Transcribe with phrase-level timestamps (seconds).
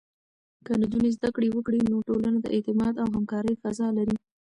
[0.65, 4.15] که نجونې زده کړه وکړي، نو ټولنه د اعتماد او همکارۍ فضا لري.